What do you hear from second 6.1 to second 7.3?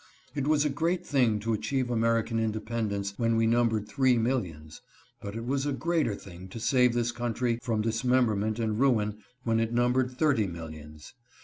thing to save this